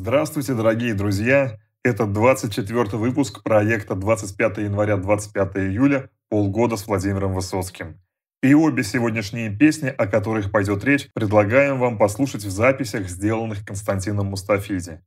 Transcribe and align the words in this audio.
Здравствуйте, 0.00 0.54
дорогие 0.54 0.94
друзья! 0.94 1.58
Это 1.82 2.06
24 2.06 2.84
выпуск 2.98 3.42
проекта 3.42 3.96
25 3.96 4.58
января 4.58 4.96
25 4.96 5.56
июля 5.56 6.08
«Полгода 6.28 6.76
с 6.76 6.86
Владимиром 6.86 7.34
Высоцким». 7.34 8.00
И 8.40 8.54
обе 8.54 8.84
сегодняшние 8.84 9.50
песни, 9.50 9.88
о 9.88 10.06
которых 10.06 10.52
пойдет 10.52 10.84
речь, 10.84 11.10
предлагаем 11.14 11.80
вам 11.80 11.98
послушать 11.98 12.44
в 12.44 12.50
записях, 12.50 13.08
сделанных 13.08 13.66
Константином 13.66 14.26
Мустафиди. 14.26 15.00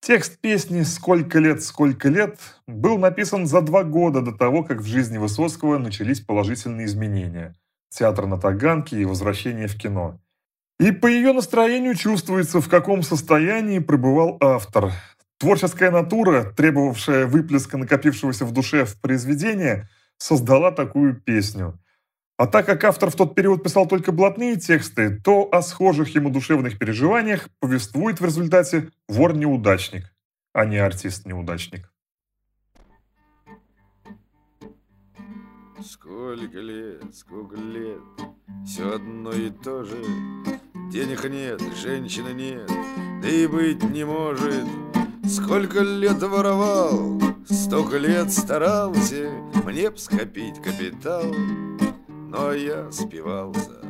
Текст 0.00 0.40
песни 0.40 0.80
«Сколько 0.84 1.38
лет, 1.38 1.62
сколько 1.62 2.08
лет» 2.08 2.38
был 2.66 2.96
написан 2.96 3.44
за 3.44 3.60
два 3.60 3.84
года 3.84 4.22
до 4.22 4.32
того, 4.32 4.64
как 4.64 4.80
в 4.80 4.86
жизни 4.86 5.18
Высоцкого 5.18 5.76
начались 5.76 6.22
положительные 6.22 6.86
изменения. 6.86 7.54
Театр 7.90 8.24
на 8.24 8.40
Таганке 8.40 8.96
и 8.96 9.04
возвращение 9.04 9.66
в 9.66 9.76
кино. 9.76 10.18
И 10.84 10.92
по 10.92 11.06
ее 11.06 11.32
настроению 11.32 11.94
чувствуется, 11.94 12.60
в 12.60 12.68
каком 12.68 13.02
состоянии 13.02 13.78
пребывал 13.78 14.36
автор. 14.38 14.92
Творческая 15.38 15.90
натура, 15.90 16.52
требовавшая 16.54 17.26
выплеска 17.26 17.78
накопившегося 17.78 18.44
в 18.44 18.52
душе 18.52 18.84
в 18.84 19.00
произведение, 19.00 19.88
создала 20.18 20.72
такую 20.72 21.18
песню. 21.18 21.80
А 22.36 22.46
так 22.46 22.66
как 22.66 22.84
автор 22.84 23.10
в 23.10 23.16
тот 23.16 23.34
период 23.34 23.62
писал 23.62 23.88
только 23.88 24.12
блатные 24.12 24.56
тексты, 24.56 25.18
то 25.24 25.48
о 25.50 25.62
схожих 25.62 26.14
ему 26.14 26.28
душевных 26.28 26.78
переживаниях 26.78 27.48
повествует 27.60 28.20
в 28.20 28.24
результате 28.26 28.90
вор-неудачник, 29.08 30.14
а 30.52 30.66
не 30.66 30.76
артист-неудачник. 30.76 31.90
Сколько 35.82 36.58
лет, 36.58 37.14
сколько 37.14 37.56
лет, 37.56 38.02
все 38.66 38.96
одно 38.96 39.32
и 39.32 39.48
то 39.48 39.82
же. 39.82 39.96
Денег 40.90 41.24
нет, 41.28 41.60
женщины 41.82 42.30
нет, 42.30 42.70
да 43.22 43.28
и 43.28 43.46
быть 43.46 43.82
не 43.82 44.04
может. 44.04 44.64
Сколько 45.26 45.80
лет 45.80 46.22
воровал, 46.22 47.20
столько 47.48 47.96
лет 47.96 48.30
старался 48.30 49.30
Мне 49.64 49.90
б 49.90 49.96
скопить 49.96 50.60
капитал, 50.62 51.24
но 52.28 52.52
я 52.52 52.90
спивался. 52.92 53.80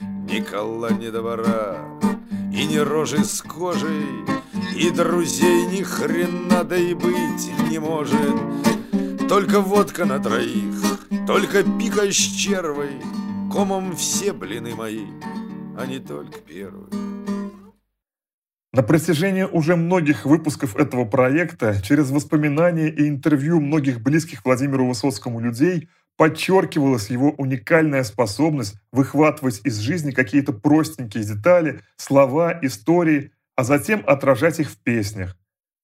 Ни 0.00 0.40
кола, 0.40 0.92
ни 0.92 1.10
двора, 1.10 1.78
и 2.52 2.64
ни 2.64 2.76
рожи 2.78 3.24
с 3.24 3.42
кожей, 3.42 4.06
И 4.76 4.90
друзей 4.90 5.66
ни 5.66 5.82
хрена, 5.82 6.62
да 6.64 6.76
и 6.76 6.94
быть 6.94 7.50
не 7.68 7.78
может. 7.78 9.28
Только 9.28 9.60
водка 9.60 10.04
на 10.04 10.20
троих, 10.20 11.00
только 11.26 11.64
пика 11.64 12.10
с 12.10 12.14
червой, 12.14 13.00
Комом 13.52 13.96
все 13.96 14.32
блины 14.32 14.74
мои, 14.74 15.06
а 15.78 15.86
не 15.86 15.98
только 15.98 16.40
первый. 16.40 16.86
На 18.72 18.82
протяжении 18.82 19.44
уже 19.44 19.76
многих 19.76 20.26
выпусков 20.26 20.76
этого 20.76 21.04
проекта, 21.04 21.80
через 21.82 22.10
воспоминания 22.10 22.88
и 22.88 23.08
интервью 23.08 23.60
многих 23.60 24.02
близких 24.02 24.44
Владимиру 24.44 24.86
Высоцкому 24.86 25.40
людей, 25.40 25.88
подчеркивалась 26.16 27.10
его 27.10 27.30
уникальная 27.30 28.04
способность 28.04 28.76
выхватывать 28.92 29.60
из 29.64 29.78
жизни 29.78 30.10
какие-то 30.10 30.52
простенькие 30.52 31.24
детали, 31.24 31.80
слова, 31.96 32.58
истории, 32.62 33.32
а 33.54 33.64
затем 33.64 34.02
отражать 34.06 34.60
их 34.60 34.70
в 34.70 34.78
песнях. 34.78 35.36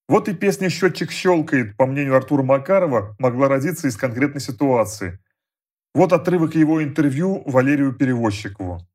Вот 0.09 0.29
и 0.29 0.35
песня 0.35 0.69
«Счетчик 0.69 1.11
щелкает», 1.11 1.77
по 1.77 1.87
мнению 1.87 2.17
Артура 2.17 2.43
Макарова, 2.43 3.15
могла 3.19 3.49
родиться 3.49 3.89
из 3.89 3.97
конкретной 3.97 4.41
ситуации. 4.41 5.19
Вот 5.95 6.13
отрывок 6.13 6.55
его 6.55 6.83
интервью 6.83 7.43
Валерию 7.47 7.95
Перевозчикову. 7.95 8.87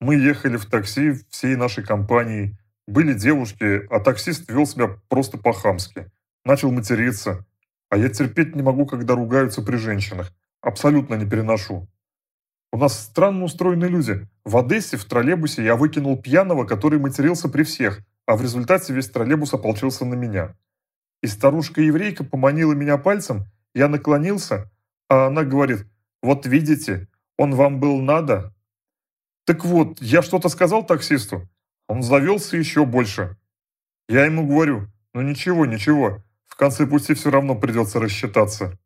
Мы 0.00 0.16
ехали 0.16 0.56
в 0.56 0.66
такси 0.66 1.12
всей 1.28 1.56
нашей 1.56 1.84
компанией. 1.84 2.56
Были 2.86 3.12
девушки, 3.12 3.86
а 3.90 4.00
таксист 4.00 4.50
вел 4.50 4.66
себя 4.66 4.98
просто 5.08 5.36
по-хамски. 5.36 6.10
Начал 6.44 6.72
материться. 6.72 7.46
А 7.90 7.98
я 7.98 8.08
терпеть 8.08 8.56
не 8.56 8.62
могу, 8.62 8.86
когда 8.86 9.14
ругаются 9.14 9.62
при 9.62 9.76
женщинах. 9.76 10.32
Абсолютно 10.62 11.14
не 11.14 11.28
переношу. 11.28 11.88
У 12.72 12.78
нас 12.78 12.98
странно 12.98 13.44
устроены 13.44 13.86
люди. 13.86 14.26
В 14.44 14.56
Одессе 14.56 14.96
в 14.96 15.04
троллейбусе 15.04 15.64
я 15.64 15.76
выкинул 15.76 16.16
пьяного, 16.20 16.64
который 16.64 16.98
матерился 16.98 17.48
при 17.48 17.64
всех, 17.64 18.00
а 18.26 18.36
в 18.36 18.42
результате 18.42 18.94
весь 18.94 19.10
троллейбус 19.10 19.52
ополчился 19.52 20.04
на 20.04 20.14
меня. 20.14 20.54
И 21.22 21.26
старушка-еврейка 21.26 22.24
поманила 22.24 22.72
меня 22.72 22.96
пальцем, 22.96 23.46
я 23.74 23.88
наклонился, 23.88 24.70
а 25.08 25.26
она 25.26 25.42
говорит, 25.44 25.86
вот 26.22 26.46
видите, 26.46 27.08
он 27.36 27.54
вам 27.54 27.80
был 27.80 28.00
надо. 28.00 28.54
Так 29.50 29.64
вот, 29.64 30.00
я 30.00 30.22
что-то 30.22 30.48
сказал 30.48 30.86
таксисту, 30.86 31.48
он 31.88 32.04
завелся 32.04 32.56
еще 32.56 32.86
больше. 32.86 33.36
Я 34.08 34.24
ему 34.24 34.46
говорю, 34.46 34.86
ну 35.12 35.22
ничего, 35.22 35.66
ничего, 35.66 36.22
в 36.46 36.54
конце 36.54 36.86
пути 36.86 37.14
все 37.14 37.32
равно 37.32 37.56
придется 37.56 37.98
рассчитаться. 37.98 38.78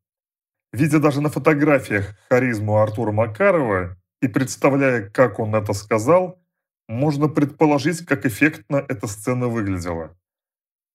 Видя 0.73 1.01
даже 1.01 1.21
на 1.21 1.29
фотографиях 1.29 2.17
харизму 2.31 2.79
Артура 2.79 3.13
Макарова 3.13 3.99
и 4.23 4.27
представляя, 4.27 5.11
как 5.11 5.39
он 5.39 5.55
это 5.55 5.75
сказал, 5.75 6.41
можно 6.89 7.29
предположить, 7.29 8.07
как 8.07 8.25
эффектно 8.25 8.83
эта 8.89 9.07
сцена 9.07 9.49
выглядела. 9.49 10.17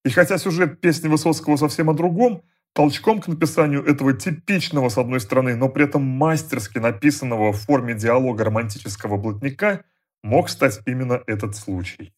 И 0.03 0.09
хотя 0.09 0.40
сюжет 0.40 0.81
песни 0.81 1.09
Высоцкого 1.09 1.57
совсем 1.57 1.91
о 1.91 1.94
другом, 1.94 2.41
толчком 2.74 3.22
к 3.22 3.28
написанию 3.28 3.84
этого 3.84 4.13
типичного, 4.13 4.90
с 4.90 4.97
одной 4.97 5.19
стороны, 5.19 5.56
но 5.56 5.69
при 5.69 5.85
этом 5.85 6.03
мастерски 6.03 6.80
написанного 6.80 7.52
в 7.52 7.57
форме 7.57 7.94
диалога 7.94 8.44
романтического 8.44 9.18
блатника 9.18 9.84
мог 10.24 10.50
стать 10.50 10.80
именно 10.85 11.22
этот 11.28 11.56
случай. 11.56 12.13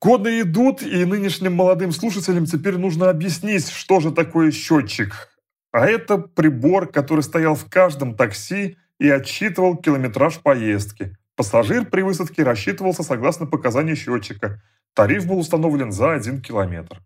Годы 0.00 0.40
идут, 0.40 0.82
и 0.82 1.04
нынешним 1.04 1.54
молодым 1.54 1.92
слушателям 1.92 2.46
теперь 2.46 2.76
нужно 2.76 3.08
объяснить, 3.08 3.68
что 3.68 4.00
же 4.00 4.10
такое 4.10 4.50
счетчик. 4.50 5.28
А 5.70 5.86
это 5.86 6.18
прибор, 6.18 6.90
который 6.90 7.22
стоял 7.22 7.54
в 7.54 7.70
каждом 7.70 8.16
такси 8.16 8.76
и 8.98 9.08
отсчитывал 9.08 9.76
километраж 9.76 10.38
поездки– 10.40 11.16
Пассажир 11.34 11.86
при 11.86 12.02
высадке 12.02 12.42
рассчитывался 12.42 13.02
согласно 13.02 13.46
показаниям 13.46 13.96
счетчика. 13.96 14.62
Тариф 14.94 15.26
был 15.26 15.38
установлен 15.38 15.90
за 15.90 16.12
один 16.12 16.42
километр. 16.42 17.00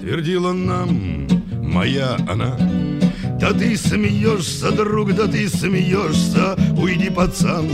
Твердила 0.00 0.52
нам 0.52 1.28
моя 1.70 2.16
она, 2.28 2.56
да 3.38 3.52
ты 3.52 3.76
смеешься, 3.76 4.70
друг, 4.70 5.14
да 5.14 5.26
ты 5.26 5.48
смеешься, 5.48 6.56
уйди, 6.76 7.08
пацан, 7.08 7.68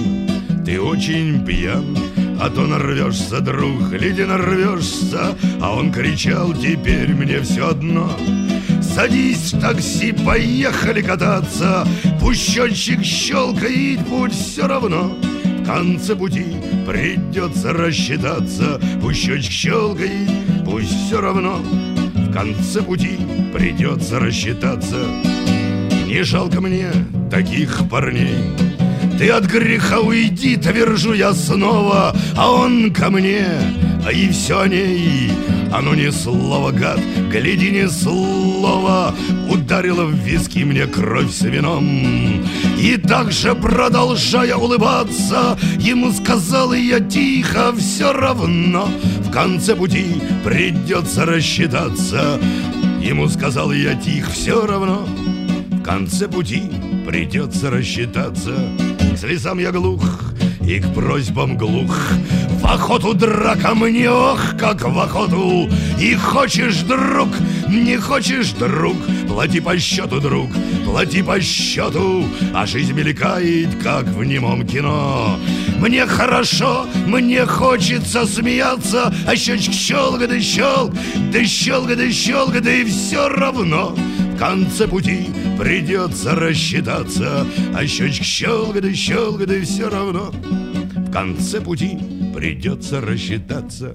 ты 0.64 0.80
очень 0.80 1.44
пьян. 1.44 1.96
А 2.38 2.50
то 2.50 2.66
нарвешься, 2.66 3.40
друг, 3.40 3.88
гляди, 3.90 4.24
нарвешься. 4.24 5.34
А 5.60 5.74
он 5.74 5.90
кричал, 5.90 6.52
теперь 6.52 7.14
мне 7.14 7.40
все 7.40 7.70
одно. 7.70 8.10
Садись 8.82 9.54
в 9.54 9.60
такси, 9.60 10.12
поехали 10.12 11.00
кататься. 11.00 11.86
Пусть 12.20 12.46
счетчик 12.46 13.02
щелкает, 13.02 14.00
будь 14.06 14.34
все 14.34 14.66
равно. 14.66 15.16
Конце 15.64 16.14
пути 16.14 16.46
придется 16.86 17.72
рассчитаться. 17.72 18.80
Пусть 19.00 19.20
щечек 19.20 19.50
щелкает, 19.50 20.30
пусть 20.64 21.06
все 21.06 21.20
равно. 21.20 21.56
В 21.56 21.85
конце 22.36 22.82
пути 22.82 23.18
придется 23.54 24.18
рассчитаться. 24.18 24.96
Не 26.06 26.22
жалко 26.22 26.60
мне 26.60 26.90
таких 27.30 27.88
парней. 27.88 28.36
Ты 29.18 29.30
от 29.30 29.46
греха 29.46 30.00
уйди, 30.00 30.58
твержу 30.58 31.14
я 31.14 31.32
снова 31.32 32.14
А 32.36 32.50
он 32.50 32.92
ко 32.92 33.08
мне, 33.08 33.46
а 34.06 34.12
и 34.12 34.28
все 34.28 34.60
о 34.60 34.68
ней 34.68 35.30
а 35.72 35.80
ну 35.82 35.94
ни 35.94 36.10
слова, 36.10 36.70
гад, 36.72 37.00
гляди 37.30 37.70
ни 37.70 37.86
слова 37.88 39.14
Ударила 39.50 40.04
в 40.04 40.12
виски 40.12 40.64
мне 40.64 40.86
кровь 40.86 41.30
с 41.30 41.42
вином. 41.42 42.44
И 42.78 42.96
также 42.96 43.54
продолжая 43.54 44.56
улыбаться 44.56 45.58
Ему 45.78 46.12
сказал 46.12 46.72
я 46.72 47.00
тихо, 47.00 47.72
все 47.76 48.12
равно 48.12 48.88
В 49.20 49.30
конце 49.30 49.74
пути 49.74 50.22
придется 50.44 51.24
рассчитаться 51.24 52.40
Ему 53.00 53.28
сказал 53.28 53.72
я 53.72 53.94
тихо, 53.94 54.30
все 54.30 54.66
равно 54.66 55.06
В 55.70 55.82
конце 55.82 56.28
пути 56.28 56.62
придется 57.06 57.70
рассчитаться 57.70 58.54
К 59.14 59.16
слезам 59.16 59.58
я 59.58 59.72
глух, 59.72 60.02
и 60.66 60.80
к 60.80 60.92
просьбам 60.94 61.56
глух. 61.56 61.96
В 62.66 62.68
охоту 62.68 63.14
драка 63.14 63.76
мне, 63.76 64.10
ох, 64.10 64.56
как 64.58 64.82
в 64.82 64.98
охоту. 64.98 65.70
И 66.00 66.16
хочешь, 66.16 66.78
друг, 66.78 67.28
не 67.68 67.96
хочешь, 67.96 68.50
друг, 68.50 68.96
плати 69.28 69.60
по 69.60 69.78
счету, 69.78 70.20
друг, 70.20 70.50
плати 70.84 71.22
по 71.22 71.40
счету. 71.40 72.24
А 72.52 72.66
жизнь 72.66 72.92
мелькает, 72.92 73.68
как 73.80 74.06
в 74.06 74.24
немом 74.24 74.66
кино. 74.66 75.38
Мне 75.78 76.06
хорошо, 76.06 76.86
мне 77.06 77.46
хочется 77.46 78.26
смеяться, 78.26 79.14
а 79.28 79.36
щечек 79.36 79.72
щелк, 79.72 80.26
да 80.26 80.40
щелк, 80.40 80.92
да 81.32 81.44
щелк, 81.44 81.94
да 81.94 82.10
щелк, 82.10 82.60
да 82.60 82.72
и 82.72 82.84
все 82.84 83.28
равно 83.28 83.94
в 84.34 84.38
конце 84.38 84.88
пути 84.88 85.28
придется 85.56 86.34
рассчитаться, 86.34 87.46
а 87.76 87.86
щечек 87.86 88.24
щелк, 88.24 88.80
да 88.80 88.92
щелк, 88.92 89.46
да 89.46 89.54
и 89.54 89.60
все 89.60 89.88
равно 89.88 90.32
в 90.96 91.12
конце 91.12 91.60
пути 91.60 92.15
придется 92.36 93.00
рассчитаться. 93.00 93.94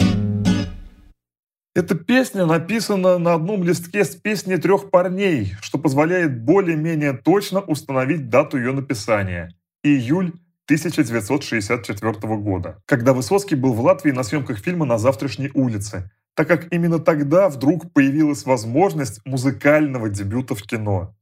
Эта 1.76 1.94
песня 1.94 2.48
написана 2.48 3.20
на 3.20 3.36
одном 3.36 3.64
листке 3.64 4.04
с 4.04 4.16
песней 4.16 4.58
трех 4.58 4.90
парней, 4.90 5.54
что 5.62 5.78
позволяет 5.78 6.42
более-менее 6.42 7.14
точно 7.14 7.62
установить 7.62 8.30
дату 8.30 8.58
ее 8.58 8.72
написания– 8.72 9.54
июль 9.84 10.34
1964 10.66 12.14
года, 12.38 12.82
когда 12.88 13.14
Высоцкий 13.14 13.54
был 13.54 13.74
в 13.74 13.82
Латвии 13.82 14.12
на 14.12 14.24
съемках 14.24 14.58
фильма 14.58 14.88
«На 14.88 14.98
завтрашней 14.98 15.52
улице», 15.54 16.10
так 16.34 16.48
как 16.48 16.74
именно 16.74 16.98
тогда 16.98 17.48
вдруг 17.48 17.94
появилась 17.94 18.48
возможность 18.48 19.24
музыкального 19.24 20.10
дебюта 20.10 20.56
в 20.56 20.64
кино. 20.64 21.16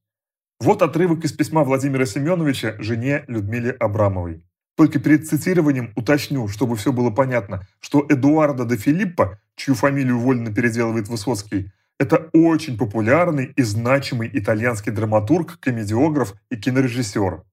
Вот 0.61 0.81
отрывок 0.81 1.25
из 1.25 1.33
письма 1.33 1.65
Владимира 1.65 2.05
Семеновича 2.05 2.75
жене 2.79 3.25
Людмиле 3.27 3.71
Абрамовой. 3.71 4.45
Только 4.79 4.97
перед 4.97 5.27
цитированием 5.27 5.91
уточню, 5.97 6.47
чтобы 6.47 6.77
все 6.77 6.93
было 6.93 7.09
понятно, 7.09 7.67
что 7.81 8.05
Эдуардо 8.07 8.63
де 8.63 8.77
Филиппо, 8.77 9.37
чью 9.57 9.75
фамилию 9.75 10.17
вольно 10.17 10.53
переделывает 10.53 11.09
Высоцкий, 11.09 11.73
это 11.99 12.29
очень 12.31 12.77
популярный 12.77 13.51
и 13.57 13.61
значимый 13.61 14.29
итальянский 14.31 14.93
драматург, 14.93 15.59
комедиограф 15.59 16.33
и 16.49 16.55
кинорежиссер. 16.55 17.43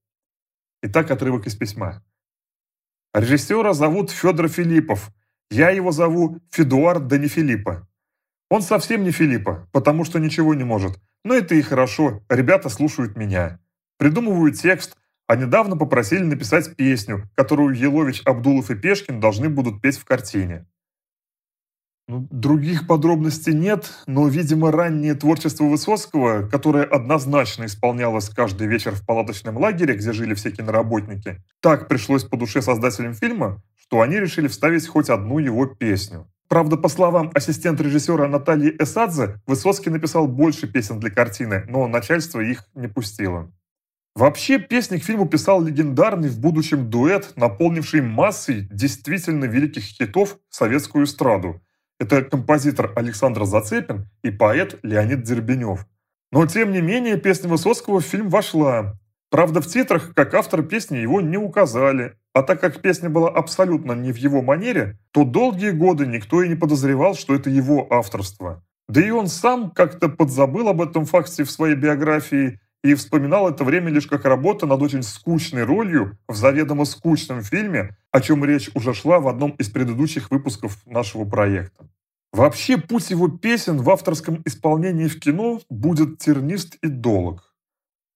Итак, 0.84 1.11
отрывок 1.11 1.49
из 1.49 1.56
письма. 1.56 2.00
Режиссера 3.12 3.72
зовут 3.72 4.12
Федор 4.12 4.46
Филиппов. 4.46 5.11
Я 5.50 5.70
его 5.70 5.90
зову 5.90 6.38
Федуард 6.52 7.08
да 7.08 7.19
не 7.19 7.26
Филиппа. 7.26 7.88
Он 8.50 8.62
совсем 8.62 9.02
не 9.02 9.11
Филиппа, 9.11 9.69
потому 9.72 10.05
что 10.05 10.20
ничего 10.20 10.55
не 10.55 10.62
может. 10.62 11.00
Но 11.25 11.34
это 11.34 11.56
и 11.56 11.62
хорошо, 11.62 12.22
ребята 12.29 12.69
слушают 12.69 13.17
меня. 13.17 13.58
Придумывают 13.99 14.61
текст, 14.61 14.96
а 15.26 15.37
недавно 15.37 15.76
попросили 15.76 16.23
написать 16.23 16.76
песню, 16.76 17.28
которую 17.34 17.76
Елович, 17.76 18.23
Абдулов 18.25 18.70
и 18.70 18.75
Пешкин 18.75 19.20
должны 19.20 19.49
будут 19.49 19.81
петь 19.81 19.99
в 19.99 20.05
картине. 20.05 20.67
Ну, 22.08 22.28
других 22.31 22.87
подробностей 22.87 23.52
нет, 23.52 23.90
но, 24.06 24.28
видимо, 24.28 24.70
раннее 24.70 25.17
творчество 25.17 25.64
Высоцкого, 25.64 26.46
которое 26.46 26.84
однозначно 26.84 27.64
исполнялось 27.64 28.28
каждый 28.28 28.69
вечер 28.69 28.94
в 28.94 29.05
палаточном 29.05 29.56
лагере, 29.56 29.96
где 29.96 30.12
жили 30.12 30.34
все 30.34 30.52
киноработники, 30.52 31.43
так 31.61 31.88
пришлось 31.88 32.22
по 32.22 32.37
душе 32.37 32.62
создателям 32.62 33.14
фильма, 33.14 33.61
что 33.75 34.02
они 34.02 34.20
решили 34.20 34.46
вставить 34.46 34.87
хоть 34.87 35.11
одну 35.11 35.40
его 35.40 35.67
песню. 35.67 36.31
Правда, 36.49 36.76
по 36.76 36.88
словам 36.88 37.32
ассистента 37.34 37.82
режиссера 37.82 38.29
Натальи 38.29 38.76
Эсадзе, 38.79 39.40
Высоцкий 39.49 39.90
написал 39.90 40.29
больше 40.29 40.69
песен 40.69 41.00
для 41.00 41.11
картины, 41.11 41.64
но 41.69 41.88
начальство 41.88 42.38
их 42.38 42.69
не 42.76 42.87
пустило. 42.87 43.50
Вообще, 44.16 44.58
песни 44.58 44.96
к 44.96 45.04
фильму 45.04 45.28
писал 45.28 45.62
легендарный 45.62 46.30
в 46.30 46.40
будущем 46.40 46.88
дуэт, 46.88 47.34
наполнивший 47.36 48.00
массой 48.00 48.66
действительно 48.70 49.44
великих 49.44 49.82
хитов 49.82 50.38
советскую 50.48 51.04
эстраду. 51.04 51.60
Это 52.00 52.22
композитор 52.22 52.94
Александр 52.96 53.44
Зацепин 53.44 54.08
и 54.22 54.30
поэт 54.30 54.78
Леонид 54.82 55.22
Дербенев. 55.22 55.86
Но, 56.32 56.46
тем 56.46 56.72
не 56.72 56.80
менее, 56.80 57.18
песня 57.18 57.50
Высоцкого 57.50 58.00
в 58.00 58.06
фильм 58.06 58.30
вошла. 58.30 58.98
Правда, 59.30 59.60
в 59.60 59.66
титрах, 59.66 60.14
как 60.14 60.32
автор 60.32 60.62
песни, 60.62 60.96
его 60.96 61.20
не 61.20 61.36
указали. 61.36 62.14
А 62.32 62.42
так 62.42 62.58
как 62.58 62.80
песня 62.80 63.10
была 63.10 63.28
абсолютно 63.28 63.92
не 63.92 64.12
в 64.12 64.16
его 64.16 64.40
манере, 64.40 64.98
то 65.10 65.24
долгие 65.24 65.72
годы 65.72 66.06
никто 66.06 66.42
и 66.42 66.48
не 66.48 66.54
подозревал, 66.54 67.16
что 67.16 67.34
это 67.34 67.50
его 67.50 67.86
авторство. 67.92 68.64
Да 68.88 69.06
и 69.06 69.10
он 69.10 69.26
сам 69.26 69.72
как-то 69.72 70.08
подзабыл 70.08 70.69
об 70.69 70.80
этом 70.80 71.04
факте 71.04 71.44
в 71.44 71.50
своей 71.50 71.74
биографии 71.74 72.60
и 72.86 72.94
вспоминал 72.94 73.48
это 73.48 73.64
время 73.64 73.90
лишь 73.90 74.06
как 74.06 74.24
работа 74.24 74.66
над 74.66 74.80
очень 74.80 75.02
скучной 75.02 75.64
ролью 75.64 76.18
в 76.28 76.36
заведомо 76.36 76.84
скучном 76.84 77.42
фильме, 77.42 77.96
о 78.12 78.20
чем 78.20 78.44
речь 78.44 78.70
уже 78.74 78.94
шла 78.94 79.18
в 79.18 79.28
одном 79.28 79.50
из 79.52 79.68
предыдущих 79.68 80.30
выпусков 80.30 80.78
нашего 80.86 81.24
проекта. 81.24 81.88
Вообще, 82.32 82.76
путь 82.76 83.10
его 83.10 83.28
песен 83.28 83.78
в 83.78 83.90
авторском 83.90 84.42
исполнении 84.44 85.08
в 85.08 85.18
кино 85.18 85.60
будет 85.70 86.18
тернист 86.18 86.76
и 86.76 86.88
долг. 86.88 87.54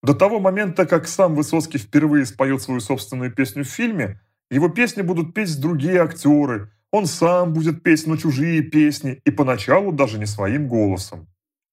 До 0.03 0.15
того 0.15 0.41
момента, 0.41 0.87
как 0.87 1.09
сам 1.09 1.35
Высоцкий 1.35 1.79
впервые 1.79 2.27
споет 2.27 2.63
свою 2.63 2.81
собственную 2.81 3.33
песню 3.33 3.65
в 3.65 3.69
фильме, 3.69 4.21
его 4.51 4.69
песни 4.69 5.03
будут 5.03 5.35
петь 5.35 5.61
другие 5.61 6.01
актеры, 6.01 6.71
он 6.93 7.07
сам 7.07 7.53
будет 7.53 7.83
петь, 7.83 8.07
но 8.07 8.17
чужие 8.17 8.63
песни, 8.63 9.21
и 9.25 9.31
поначалу 9.31 9.93
даже 9.93 10.19
не 10.19 10.27
своим 10.27 10.69
голосом. 10.69 11.29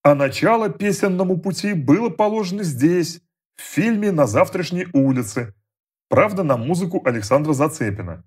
А 0.07 0.15
начало 0.15 0.69
песенному 0.69 1.37
пути 1.37 1.73
было 1.73 2.07
положено 2.07 2.63
здесь, 2.63 3.19
в 3.57 3.61
фильме 3.61 4.13
«На 4.13 4.25
завтрашней 4.25 4.87
улице». 4.93 5.53
Правда, 6.07 6.43
на 6.43 6.55
музыку 6.55 7.01
Александра 7.03 7.51
Зацепина. 7.51 8.23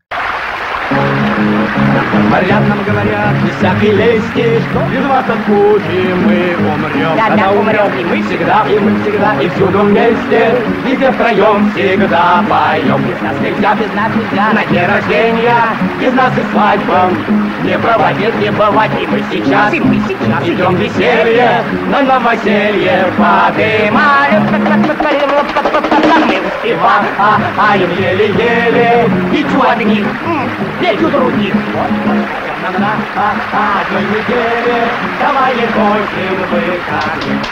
Говорят 2.30 2.68
нам, 2.68 2.78
говорят, 2.84 3.34
без 3.44 3.54
всякой 3.56 3.90
лести, 3.90 4.60
что 4.70 4.80
без 4.90 5.04
вас 5.06 5.24
от 5.28 5.48
мы 5.48 6.56
умрем. 6.56 7.16
Да, 7.16 7.28
Когда 7.28 7.44
да, 7.44 7.50
умрем, 7.52 7.92
и 7.98 8.04
мы 8.04 8.22
всегда, 8.22 8.64
и 8.68 8.78
мы 8.78 9.00
всегда, 9.02 9.34
и 9.40 9.48
всюду 9.50 9.80
вместе, 9.80 10.56
везде 10.84 11.10
втроем 11.10 11.70
всегда 11.72 12.44
поем. 12.48 13.02
Без 13.02 13.20
нас 13.20 13.34
нельзя, 13.40 13.74
без 13.74 13.92
нас 13.94 14.10
нельзя, 14.14 14.52
на 14.52 14.64
дне 14.64 14.86
рождения, 14.86 15.56
без 16.00 16.12
нас 16.12 16.32
и 16.38 16.52
свадьба. 16.52 17.10
Не 17.64 17.78
проводит, 17.78 18.34
не 18.40 18.50
бывать, 18.50 18.90
и 19.00 19.06
мы 19.06 19.22
сейчас, 19.30 19.74
И 19.74 19.80
мы 19.80 20.00
сейчас 20.08 20.42
идем 20.46 20.76
веселье, 20.76 21.62
на 21.90 22.02
новоселье 22.02 23.06
подымаем. 23.18 24.46
Мы 26.26 26.40
успеваем. 26.46 27.04
Успеваем 27.10 27.90
еле-еле, 27.98 29.10
и 29.32 29.42
чу 29.42 29.60
у 31.02 31.08
других. 31.10 31.54
На 31.54 31.84
одной 33.80 34.02
неделе, 34.02 34.88
давай 35.18 35.54
выходных. 36.50 37.46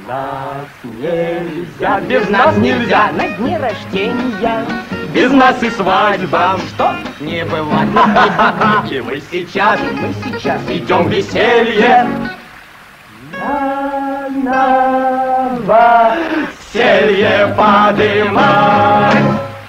Без 0.00 0.08
нас 0.08 0.66
нельзя, 0.84 2.00
без 2.00 2.28
нас 2.30 2.56
нельзя, 2.56 3.10
На 3.12 3.28
дне 3.28 3.58
рождения. 3.58 4.64
без 5.12 5.30
нас 5.32 5.62
и 5.62 5.68
свадьба, 5.70 6.58
что 6.68 6.94
не 7.20 7.44
бывает. 7.44 7.88
И 8.90 9.00
мы 9.02 9.20
сейчас, 9.30 9.78
Мы 9.80 10.14
сейчас 10.24 10.62
идем 10.68 11.08
веселье. 11.08 12.06
На 14.44 15.50
новоселье 16.78 17.54
подымать. 17.56 19.16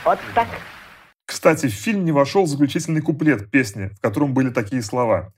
вот 0.05 0.19
так. 0.35 0.47
Кстати, 1.25 1.67
в 1.67 1.71
фильм 1.71 2.05
не 2.05 2.11
вошел 2.11 2.45
заключительный 2.45 3.01
куплет 3.01 3.49
песни, 3.51 3.89
в 3.97 4.01
котором 4.01 4.33
были 4.33 4.49
такие 4.49 4.81
слова. 4.81 5.33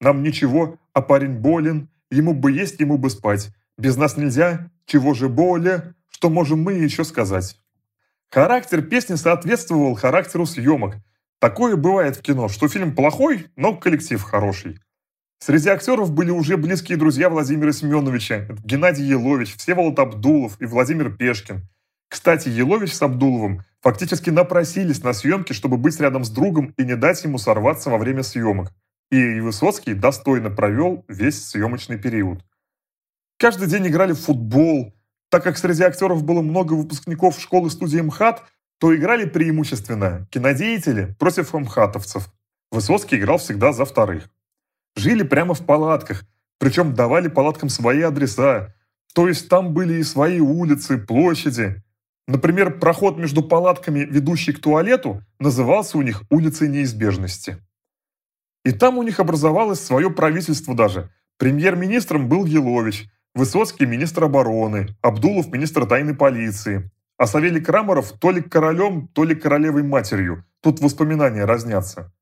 «Нам 0.00 0.22
ничего, 0.22 0.78
а 0.92 1.02
парень 1.02 1.38
болен, 1.38 1.88
ему 2.10 2.34
бы 2.34 2.52
есть, 2.52 2.80
ему 2.80 2.98
бы 2.98 3.10
спать. 3.10 3.50
Без 3.78 3.96
нас 3.96 4.16
нельзя, 4.16 4.70
чего 4.86 5.14
же 5.14 5.28
более, 5.28 5.94
что 6.10 6.28
можем 6.28 6.62
мы 6.62 6.74
еще 6.74 7.04
сказать?» 7.04 7.56
Характер 8.30 8.82
песни 8.82 9.16
соответствовал 9.16 9.94
характеру 9.94 10.46
съемок. 10.46 10.96
Такое 11.38 11.76
бывает 11.76 12.16
в 12.16 12.22
кино, 12.22 12.48
что 12.48 12.68
фильм 12.68 12.94
плохой, 12.94 13.46
но 13.56 13.76
коллектив 13.76 14.22
хороший. 14.22 14.80
Среди 15.44 15.70
актеров 15.70 16.12
были 16.12 16.30
уже 16.30 16.56
близкие 16.56 16.96
друзья 16.96 17.28
Владимира 17.28 17.72
Семеновича, 17.72 18.46
Геннадий 18.62 19.04
Елович, 19.04 19.56
Всеволод 19.56 19.98
Абдулов 19.98 20.56
и 20.60 20.66
Владимир 20.66 21.10
Пешкин. 21.16 21.68
Кстати, 22.08 22.48
Елович 22.48 22.92
с 22.92 23.02
Абдуловым 23.02 23.64
фактически 23.80 24.30
напросились 24.30 25.02
на 25.02 25.12
съемки, 25.12 25.52
чтобы 25.52 25.78
быть 25.78 25.98
рядом 25.98 26.22
с 26.22 26.30
другом 26.30 26.72
и 26.78 26.84
не 26.84 26.94
дать 26.94 27.24
ему 27.24 27.38
сорваться 27.38 27.90
во 27.90 27.98
время 27.98 28.22
съемок. 28.22 28.70
И 29.10 29.40
Высоцкий 29.40 29.94
достойно 29.94 30.48
провел 30.48 31.04
весь 31.08 31.44
съемочный 31.44 31.98
период. 31.98 32.44
Каждый 33.36 33.66
день 33.66 33.88
играли 33.88 34.12
в 34.12 34.20
футбол. 34.20 34.94
Так 35.28 35.42
как 35.42 35.58
среди 35.58 35.82
актеров 35.82 36.22
было 36.22 36.42
много 36.42 36.74
выпускников 36.74 37.40
школы-студии 37.40 37.98
МХАТ, 37.98 38.44
то 38.78 38.94
играли 38.94 39.24
преимущественно 39.24 40.24
кинодеятели 40.30 41.16
против 41.18 41.52
МХАТовцев. 41.52 42.28
Высоцкий 42.70 43.16
играл 43.16 43.38
всегда 43.38 43.72
за 43.72 43.84
вторых. 43.84 44.28
Жили 44.96 45.22
прямо 45.22 45.54
в 45.54 45.64
палатках, 45.64 46.24
причем 46.58 46.94
давали 46.94 47.28
палаткам 47.28 47.68
свои 47.68 48.02
адреса. 48.02 48.74
То 49.14 49.28
есть 49.28 49.48
там 49.48 49.74
были 49.74 49.94
и 49.94 50.02
свои 50.02 50.40
улицы, 50.40 50.98
площади. 50.98 51.82
Например, 52.28 52.78
проход 52.78 53.18
между 53.18 53.42
палатками, 53.42 54.00
ведущий 54.00 54.52
к 54.52 54.60
туалету, 54.60 55.22
назывался 55.38 55.98
у 55.98 56.02
них 56.02 56.22
улицей 56.30 56.68
неизбежности. 56.68 57.56
И 58.64 58.72
там 58.72 58.98
у 58.98 59.02
них 59.02 59.18
образовалось 59.18 59.80
свое 59.80 60.10
правительство 60.10 60.74
даже. 60.74 61.10
Премьер-министром 61.36 62.28
был 62.28 62.44
Елович, 62.44 63.08
Высоцкий– 63.34 63.86
министр 63.86 64.24
обороны, 64.24 64.94
Абдулов– 65.00 65.46
министр 65.52 65.86
тайной 65.86 66.14
полиции. 66.14 66.90
А 67.16 67.26
Савелий 67.26 67.62
Крамаров 67.62 68.12
то 68.12 68.30
ли 68.30 68.42
королем, 68.42 69.08
то 69.08 69.24
ли 69.24 69.34
королевой 69.34 69.82
матерью. 69.82 70.44
Тут 70.60 70.80
воспоминания 70.80 71.46
разнятся. 71.46 72.12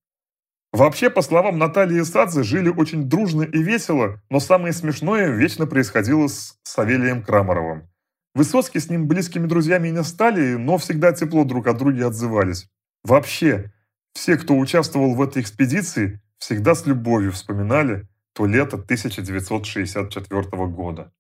Вообще, 0.72 1.10
по 1.10 1.20
словам 1.20 1.58
Натальи 1.58 2.00
Садзе, 2.02 2.44
жили 2.44 2.68
очень 2.68 3.08
дружно 3.08 3.42
и 3.42 3.62
весело, 3.62 4.22
но 4.30 4.38
самое 4.38 4.72
смешное 4.72 5.28
вечно 5.30 5.66
происходило 5.66 6.28
с 6.28 6.58
Савелием 6.62 7.22
Крамаровым. 7.24 7.88
Высоцкий 8.34 8.78
с 8.78 8.88
ним 8.88 9.08
близкими 9.08 9.46
друзьями 9.46 9.88
не 9.88 10.04
стали, 10.04 10.54
но 10.54 10.78
всегда 10.78 11.12
тепло 11.12 11.44
друг 11.44 11.66
от 11.66 11.78
друга 11.78 12.06
отзывались. 12.06 12.68
Вообще, 13.02 13.72
Все, 14.12 14.36
кто 14.36 14.56
участвовал 14.58 15.14
в 15.14 15.22
этой 15.22 15.40
экспедиции, 15.40 16.20
всегда 16.38 16.74
с 16.74 16.86
любовью 16.86 17.30
вспоминали 17.32 18.08
то 18.32 18.46
лето 18.46 18.76
1964 18.76 20.66
года. 20.66 21.12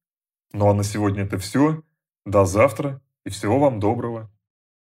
Ну 0.52 0.68
а 0.68 0.74
на 0.74 0.82
сегодня 0.82 1.24
это 1.24 1.38
все. 1.38 1.82
До 2.24 2.44
завтра 2.44 3.00
и 3.24 3.30
всего 3.30 3.58
вам 3.58 3.78
доброго. 3.80 4.30